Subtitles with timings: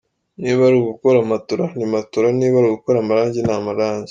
[0.41, 3.99] Niba ari ugukora matola ni matola niba ari ugukora amarangi ni amarangi.